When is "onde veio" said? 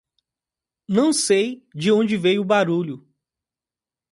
1.91-2.41